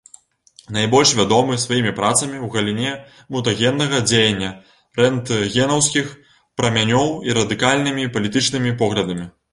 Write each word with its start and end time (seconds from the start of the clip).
Найбольш 0.75 1.09
вядомы 1.17 1.57
сваімі 1.63 1.91
працамі 1.99 2.37
ў 2.37 2.47
галіне 2.55 2.93
мутагеннага 3.35 3.99
дзеяння 4.07 4.49
рэнтгенаўскіх 5.01 6.11
прамянёў 6.63 7.07
і 7.31 7.39
радыкальнымі 7.43 8.11
палітычнымі 8.17 8.79
поглядамі. 8.81 9.33